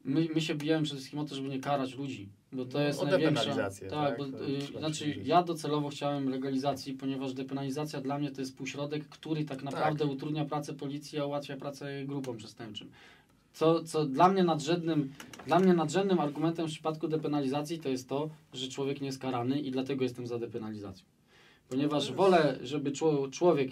[0.05, 2.83] My, my się bijemy przede wszystkim o to, żeby nie karać ludzi, bo to No,
[2.83, 3.39] jest o największa...
[3.45, 4.17] depenalizację, Tak, tak?
[4.31, 9.09] bo, To y, znaczy ja docelowo chciałem legalizacji, ponieważ depenalizacja dla mnie to jest półśrodek,
[9.09, 12.89] który tak naprawdę utrudnia pracę policji, a ułatwia pracę grupom przestępczym.
[13.53, 15.13] Co, co dla mnie nadrzędnym,
[15.47, 19.59] dla mnie nadrzędnym argumentem w przypadku depenalizacji to jest to, że człowiek nie jest karany
[19.59, 21.05] i dlatego jestem za depenalizacją.
[21.69, 23.71] Ponieważ jest- wolę, żeby czło- człowiek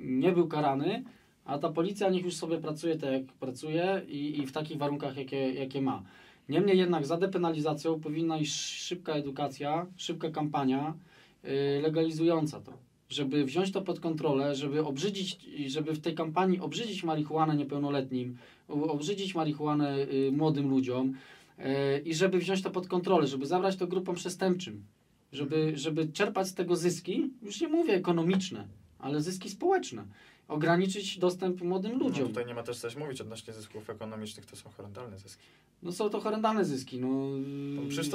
[0.00, 1.04] nie był karany,
[1.44, 5.16] a ta policja niech już sobie pracuje tak, jak pracuje i, i w takich warunkach,
[5.16, 6.02] jakie, jakie ma.
[6.48, 10.94] Niemniej jednak za depenalizacją powinna iść szybka edukacja, szybka kampania
[11.42, 11.50] yy,
[11.82, 12.72] legalizująca to.
[13.08, 18.36] Żeby wziąć to pod kontrolę, żeby obrzydzić, żeby w tej kampanii obrzydzić marihuanę niepełnoletnim,
[18.68, 21.14] obrzydzić marihuanę y, młodym ludziom
[21.58, 21.62] y,
[22.04, 24.84] i żeby wziąć to pod kontrolę, żeby zabrać to grupom przestępczym,
[25.32, 28.66] żeby, żeby czerpać z tego zyski, już nie mówię ekonomiczne,
[28.98, 30.04] ale zyski społeczne.
[30.48, 32.28] Ograniczyć dostęp młodym No, ludziom.
[32.28, 35.42] tutaj nie ma też coś mówić odnośnie zysków ekonomicznych, to są horrendalne zyski.
[35.82, 37.00] No są to horrendalne zyski.
[37.00, 37.08] No,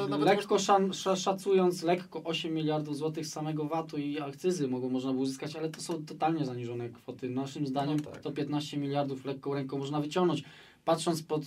[0.10, 5.12] nawet lekko szan, szacując, lekko 8 miliardów złotych z samego VAT-u i akcyzy mogą, można
[5.12, 7.30] było uzyskać, ale to są totalnie zaniżone kwoty.
[7.30, 8.22] Naszym zdaniem No tak.
[8.22, 10.44] to 15 miliardów lekką ręką można wyciągnąć.
[10.86, 11.44] Patrząc pod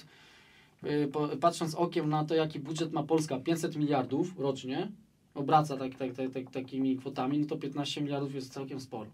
[0.85, 1.09] y,
[1.41, 4.93] patrząc okiem na to, jaki budżet ma Polska, 500 miliardów rocznie,
[5.35, 9.11] obraca tak, tak, tak, tak, takimi kwotami, no to 15 miliardów jest całkiem sporo.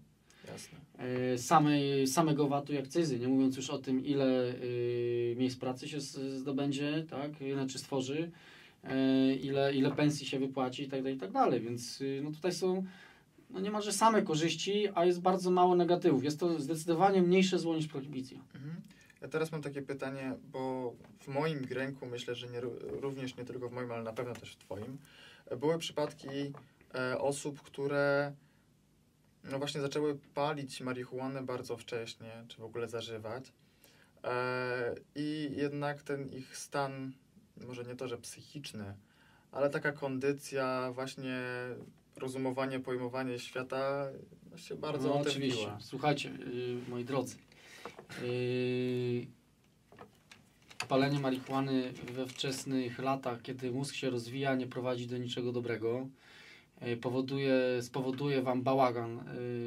[0.53, 0.79] Jasne.
[0.99, 5.89] E, samej, samego VAT-u i akcyzy, nie mówiąc już o tym, ile y, miejsc pracy
[5.89, 8.31] się zdobędzie, tak, ile czy stworzy,
[8.85, 11.61] e, ile, ile pensji się wypłaci i tak dalej, i tak dalej.
[11.61, 12.85] Więc y, no tutaj są
[13.51, 16.25] no niemalże same korzyści, a jest bardzo mało negatywów.
[16.25, 18.39] Jest to zdecydowanie mniejsze zło niż prohibicja.
[18.55, 18.75] Mhm.
[19.23, 23.45] Ja teraz mam takie pytanie, bo w moim ręku, myślę, że nie, ró- również nie
[23.45, 24.99] tylko w moim, ale na pewno też w Twoim,
[25.61, 26.29] były przypadki
[26.95, 28.33] e, osób, które
[29.45, 33.53] no właśnie zaczęły palić marihuanę bardzo wcześnie, czy w ogóle zażywać.
[34.25, 37.13] E, I jednak ten ich stan,
[37.57, 38.95] może nie to, że psychiczny,
[39.53, 41.41] ale taka kondycja, właśnie
[42.17, 44.09] rozumowanie, pojmowanie świata
[44.57, 45.37] się bardzo no, otępiła.
[45.37, 45.71] oczywiście.
[45.81, 47.37] Słuchajcie, y, moi drodzy,
[48.23, 49.27] y,
[50.89, 56.07] palenie marihuany we wczesnych latach, kiedy mózg się rozwija, nie prowadzi do niczego dobrego.
[56.87, 59.23] Y, powoduje, spowoduje wam bałagan y,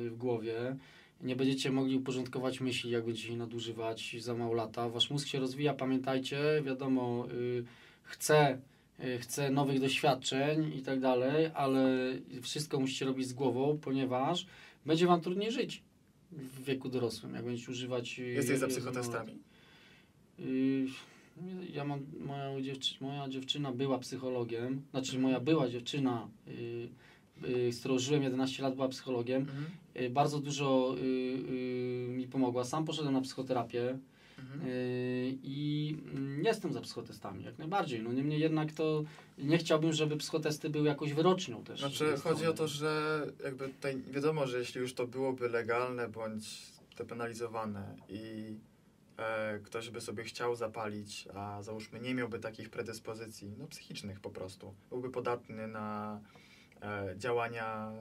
[0.10, 0.76] w głowie.
[1.22, 4.90] Nie będziecie mogli uporządkować myśli, jak będziecie je nadużywać za mało lata.
[4.90, 7.64] Wasz mózg się rozwija, pamiętajcie, wiadomo, y,
[8.04, 8.58] chce,
[9.04, 11.88] y, chce nowych doświadczeń i tak dalej, ale
[12.42, 14.46] wszystko musicie robić z głową, ponieważ
[14.86, 15.84] będzie wam trudniej żyć
[16.32, 18.20] w wieku dorosłym, jak będziecie używać...
[18.20, 19.40] y, Jesteś za psychotestami?
[20.40, 20.86] Y,
[21.74, 26.90] Ja mam, moja, dziewczy, moja dziewczyna była psychologiem, znaczy moja była dziewczyna, y,
[27.48, 29.42] y, z którą żyłem 11 lat, była psychologiem.
[29.42, 29.66] Mhm.
[30.02, 32.64] Y, Bardzo dużo y, y, mi pomogła.
[32.64, 33.98] Sam poszedłem na psychoterapię
[34.40, 34.62] Mhm.
[35.44, 38.04] i mm, jestem za psychotestami, jak najbardziej.
[38.04, 39.04] No niemniej jednak to
[39.38, 41.80] nie chciałbym, żeby psychotesty były jakoś wyrocznią też.
[41.80, 46.62] Znaczy, chodzi o to, że jakby tutaj wiadomo, że jeśli już to byłoby legalne bądź
[46.98, 48.54] depenalizowane i
[49.64, 54.74] ktoś by sobie chciał zapalić, a załóżmy nie miałby takich predyspozycji, no psychicznych po prostu,
[54.90, 56.20] byłby podatny na
[56.82, 57.92] e, działania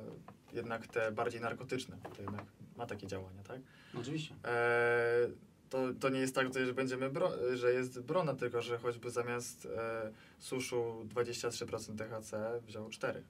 [0.53, 2.45] jednak te bardziej narkotyczne, to jednak
[2.77, 3.61] ma takie działania, tak?
[4.01, 4.35] Oczywiście.
[4.45, 5.29] E,
[5.71, 9.67] to, to nie jest tak, że będziemy bro, że jest brona, tylko że choćby zamiast
[9.67, 13.23] e, suszu 23% THC wziął 4.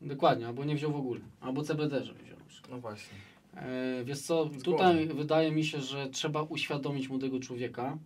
[0.00, 2.38] Dokładnie, albo nie wziął w ogóle, albo CBD, żeby wziął.
[2.70, 3.18] No właśnie.
[3.56, 7.98] E, wiesz co, tutaj wydaje mi się, że trzeba uświadomić młodego człowieka,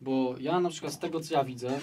[0.00, 1.80] bo ja na przykład z tego co ja widzę,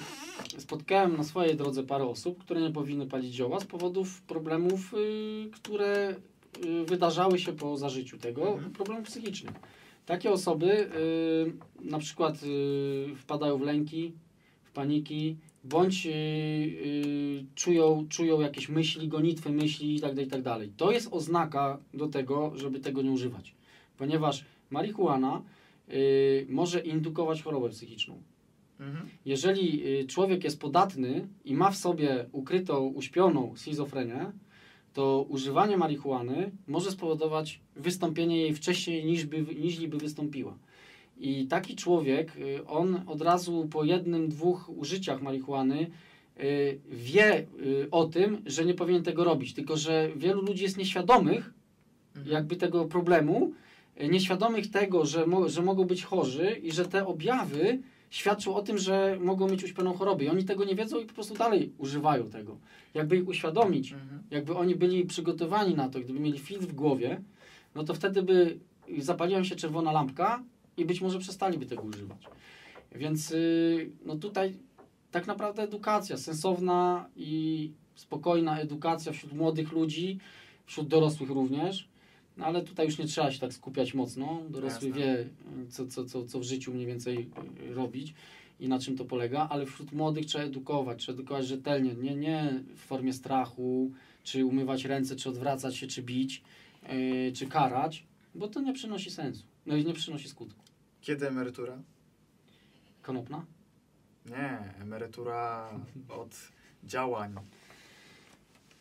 [0.57, 5.49] spotkałem na swojej drodze parę osób, które nie powinny palić zioła z powodów problemów, y,
[5.51, 6.15] które
[6.65, 8.71] y, wydarzały się po zażyciu tego, Mhm.
[8.71, 9.55] problemów psychicznych.
[10.05, 10.89] Takie osoby
[11.81, 12.35] y, na przykład
[13.17, 14.13] wpadają w lęki,
[14.63, 15.37] w paniki,
[15.69, 20.57] bądź y, y, czują, czują jakieś myśli, gonitwy myśli itd., itd.
[20.77, 23.55] To jest oznaka do tego, żeby tego nie używać.
[23.97, 25.41] Ponieważ marihuana
[25.89, 28.21] y, może indukować chorobę psychiczną.
[28.79, 29.09] Mhm.
[29.25, 34.31] Jeżeli y, człowiek jest podatny i ma w sobie ukrytą, uśpioną schizofrenię,
[34.93, 40.57] to używanie marihuany może spowodować wystąpienie jej wcześniej niż by, niż by wystąpiła.
[41.19, 45.87] I taki człowiek, y, on od razu po jednym, dwóch użyciach marihuany
[46.39, 49.53] y, wie y, o tym, że nie powinien tego robić.
[49.53, 51.53] Tylko, że wielu ludzi jest nieświadomych
[52.15, 52.33] Mhm.
[52.33, 53.51] jakby tego problemu,
[54.09, 57.79] nieświadomych tego, że, mo, że mogą być chorzy i że te objawy
[58.09, 60.23] świadczą o tym, że mogą mieć uśpioną chorobę.
[60.23, 62.57] I oni tego nie wiedzą i po prostu dalej używają tego.
[62.93, 64.21] Jakby ich uświadomić, Mhm.
[64.31, 67.21] jakby oni byli przygotowani na to, gdyby mieli filtr w głowie,
[67.75, 68.57] no to wtedy by
[68.97, 70.43] zapaliła się czerwona lampka
[70.79, 72.27] i być może przestaliby tego używać.
[72.95, 74.53] Więc y, no tutaj
[75.11, 80.19] tak naprawdę edukacja, sensowna i spokojna edukacja wśród młodych ludzi,
[80.65, 81.89] wśród dorosłych również,
[82.37, 84.41] no ale tutaj już nie trzeba się tak skupiać mocno.
[84.49, 85.03] Dorosły Jasne.
[85.03, 87.29] wie, y, co, co, co, co w życiu mniej więcej
[87.69, 88.13] y, robić
[88.59, 92.63] i na czym to polega, ale wśród młodych trzeba edukować, trzeba edukować rzetelnie, nie, nie
[92.75, 93.91] w formie strachu,
[94.23, 96.41] czy umywać ręce, czy odwracać się, czy bić,
[96.89, 98.03] yy, czy karać,
[98.35, 100.68] bo to nie przynosi sensu, no i nie przynosi skutku.
[101.01, 101.77] Kiedy emerytura?
[103.01, 103.45] Konopna?
[104.25, 105.69] Nie, emerytura
[106.09, 106.35] od
[106.83, 107.35] działań.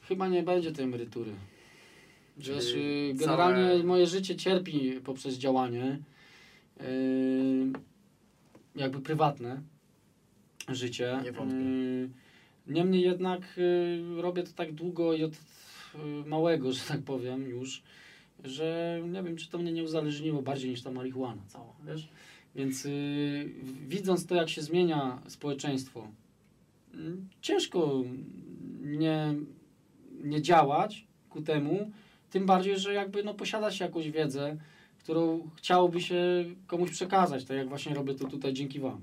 [0.01, 1.31] Chyba nie będzie tej emerytury.
[2.41, 5.99] Czyli Wiesz, całe- generalnie moje życie cierpi poprzez działanie,
[6.81, 6.87] yy,
[8.77, 9.63] jakby prywatne
[10.69, 11.21] życie.
[11.25, 11.57] Nie wątpię.
[11.57, 12.09] Yy,
[12.67, 15.33] Niemniej jednak yy, robię to tak długo i od
[15.95, 17.83] yy, małego, że tak powiem już,
[18.44, 22.09] że nie wiem, czy to mnie nie uzależniło bardziej niż ta marihuana cała, wiesz?
[22.55, 22.92] Więc yy,
[23.88, 26.09] widząc to, jak się zmienia społeczeństwo,
[26.94, 28.05] yy, ciężko
[28.81, 29.35] nie,
[30.24, 31.90] nie działać ku temu,
[32.31, 34.57] tym bardziej, że jakby no, posiada się jakąś wiedzę,
[34.98, 39.01] którą chciałoby się komuś przekazać, tak jak właśnie robię to tutaj dzięki Wam.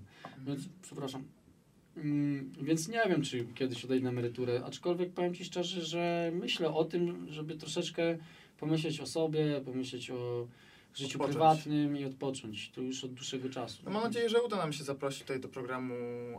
[0.48, 1.24] Więc, przepraszam.
[1.98, 6.74] Mm, więc nie wiem, czy kiedyś odejdę na emeryturę, aczkolwiek powiem Ci szczerze, że myślę
[6.74, 8.18] o tym, żeby troszeczkę
[8.60, 10.48] pomyśleć o sobie, pomyśleć o
[10.94, 11.32] życiu Odpocząć.
[11.34, 12.72] prywatnym i odpocząć.
[12.72, 13.82] To już od dłuższego czasu.
[13.86, 15.94] No mam nadzieję, że uda nam się zaprosić tutaj do programu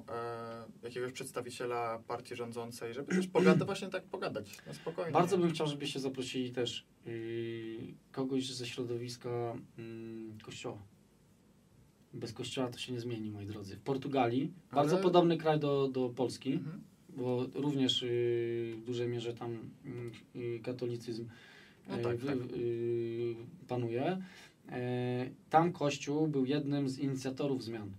[0.09, 5.13] e, jakiegoś przedstawiciela partii rządzącej, żeby też pogadać, właśnie tak pogadać, na spokojnie.
[5.13, 7.15] Bardzo bym chciał, żebyście zaprosili też yy,
[8.13, 9.85] kogoś ze środowiska yy,
[10.45, 10.79] kościoła.
[12.15, 13.77] Bez kościoła to się nie zmieni, moi drodzy.
[13.77, 16.83] W Portugalii, Ale- bardzo podobny kraj do, do Polski, Mhm.
[17.09, 18.09] bo również yy,
[18.77, 19.71] w dużej mierze tam
[20.35, 21.29] yy, yy, katolicyzm
[21.89, 22.57] No yy, tak, tak.
[22.57, 23.37] yy,
[23.69, 24.23] panuje.
[24.69, 24.75] Yy,
[25.51, 27.91] tam Kościół był jednym z inicjatorów zmian.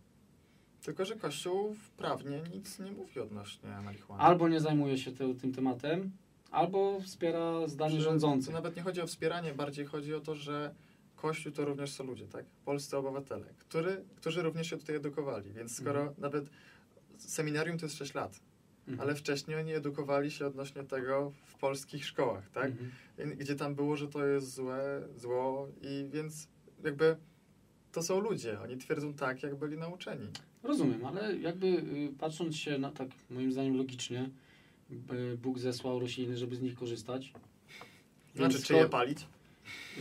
[0.83, 4.23] Tylko, że Kościół prawnie nic nie mówi odnośnie marihuany.
[4.23, 6.11] Albo nie zajmuje się te, tym tematem,
[6.51, 8.47] albo wspiera zdanie Że rządzących.
[8.47, 10.75] To nawet nie chodzi o wspieranie, bardziej chodzi o to, że
[11.15, 12.45] Kościół to również są ludzie, tak?
[12.65, 15.51] Polscy obywatele, który, którzy również się tutaj edukowali.
[15.51, 16.21] Więc skoro Mhm.
[16.21, 16.49] nawet
[17.17, 18.39] seminarium to jest 6 lat,
[18.87, 18.99] Mhm.
[19.01, 22.71] ale wcześniej oni edukowali się odnośnie tego w polskich szkołach, tak?
[22.71, 23.37] Mhm.
[23.37, 26.47] Gdzie tam było, że to jest złe, zło i więc
[26.83, 27.17] jakby
[27.91, 28.59] to są ludzie.
[28.61, 30.27] Oni twierdzą tak, jak byli nauczeni.
[30.63, 34.29] Rozumiem, ale jakby y, patrząc się na tak moim zdaniem logicznie,
[35.43, 37.33] Bóg zesłał rośliny, żeby z nich korzystać.
[38.35, 39.25] Znaczy, czy je palić?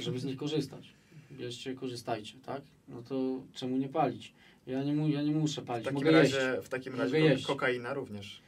[0.00, 0.92] żeby z nich korzystać.
[1.32, 2.62] Bierzcie, korzystajcie, tak?
[2.88, 4.32] No to czemu nie palić?
[4.66, 6.66] Ja nie, mu, ja nie muszę W palić, takim mogę razie, jeść.
[6.66, 8.42] w takim razie kokaina również.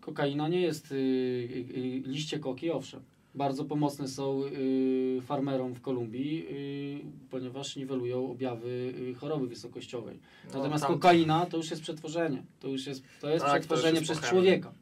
[0.00, 3.00] Kokaina nie jest, y, y, y, liście koki owszem,
[3.34, 10.18] bardzo pomocne są y, farmerom w Kolumbii, y, ponieważ niwelują objawy y, choroby wysokościowej.
[10.44, 13.58] No, Natomiast tam- kokaina to już jest przetworzenie, to już jest, to jest Tak, to
[13.58, 14.72] przetworzenie jest przez człowieka.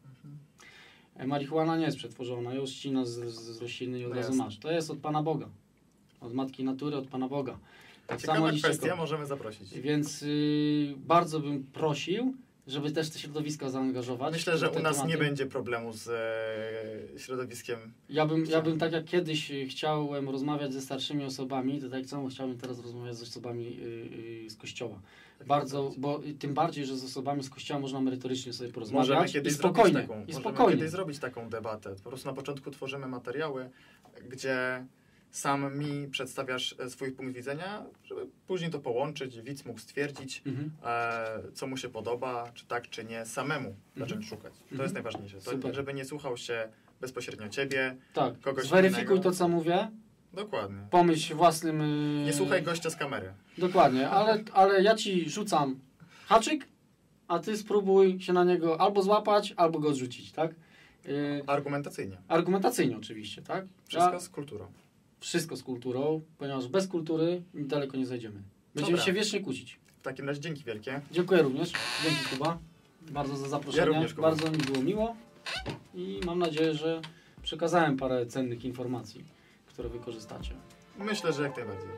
[1.15, 1.29] Mhm.
[1.29, 4.59] Marihuana nie jest przetworzona, ją ścina z, z, rośliny i od No razu masz.
[4.59, 5.49] To jest od Pana Boga.
[6.21, 7.59] Od Matki Natury, od Pana Boga.
[8.07, 9.81] Tak samo Ciekawa liście kwestia, możemy zaprosić.
[9.81, 10.25] Więc
[10.97, 12.35] bardzo bym prosił,
[12.67, 14.33] żeby też te środowiska zaangażować.
[14.35, 15.19] Myślę, że u nas nie tematy.
[15.19, 17.79] będzie problemu z e, środowiskiem.
[18.09, 22.07] Ja bym, ja bym tak jak kiedyś y, chciałem rozmawiać ze starszymi osobami, to tak
[22.07, 25.01] samo chciałbym teraz rozmawiać z osobami y, y, z kościoła.
[25.47, 29.29] Bardzo, bo y, tym bardziej, że z osobami z kościoła można merytorycznie sobie porozmawiać Możemy
[29.29, 29.93] i kiedyś spokojnie.
[29.93, 30.77] zrobić taką, I możemy spokojnie.
[30.77, 31.95] kiedyś zrobić taką debatę.
[32.05, 33.71] Po prostu na początku tworzymy materiały,
[34.29, 34.87] gdzie
[35.33, 40.71] sam mi przedstawiasz e, swój punkt widzenia, żeby później to połączyć, widz mógł stwierdzić, Mhm.
[40.85, 44.53] e, co mu się podoba, czy tak, czy nie, samemu zacząć szukać.
[44.53, 44.83] To Mhm.
[44.83, 45.37] jest najważniejsze.
[45.63, 46.69] To, żeby nie słuchał się
[47.01, 47.97] bezpośrednio ciebie.
[48.15, 49.23] Tak, kogoś zweryfikuj innego.
[49.31, 49.91] to, co mówię,
[50.33, 50.79] Dokładnie.
[50.91, 51.81] pomyśl własnym...
[51.81, 53.33] y, Nie słuchaj gościa z kamery.
[53.59, 55.81] Dokładnie, ale, ale ja ci rzucam
[56.27, 56.67] haczyk,
[57.29, 60.51] a ty spróbuj się na niego albo złapać, albo go odrzucić, tak?
[61.07, 62.17] Y, Argumentacyjnie.
[62.29, 63.65] argumentacyjnie oczywiście, tak?
[63.89, 64.67] Wszystko z kulturą.
[65.23, 68.43] Wszystko z kulturą, ponieważ bez kultury daleko nie zajdziemy.
[68.75, 69.07] Będziemy Dobra.
[69.07, 69.81] się wiecznie kłócić.
[70.01, 71.01] W takim razie dzięki wielkie.
[71.13, 71.73] Dziękuję również.
[72.05, 72.59] Dzięki Kuba.
[73.11, 73.87] Bardzo za zaproszenie.
[73.87, 74.29] Ja również, Kuba.
[74.29, 75.17] Bardzo mi było miło
[75.95, 77.01] i mam nadzieję, że
[77.43, 79.25] przekazałem parę cennych informacji,
[79.67, 80.55] które wykorzystacie.
[80.99, 81.89] Myślę, że jak najbardziej.